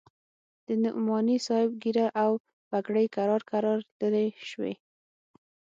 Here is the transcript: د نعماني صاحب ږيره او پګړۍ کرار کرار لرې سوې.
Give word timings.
د 0.65 0.67
نعماني 0.83 1.37
صاحب 1.45 1.71
ږيره 1.83 2.07
او 2.23 2.31
پګړۍ 2.69 3.07
کرار 3.15 3.41
کرار 3.51 3.79
لرې 3.99 4.27
سوې. 4.49 4.73